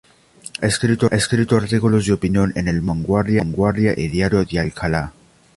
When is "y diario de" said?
3.95-4.57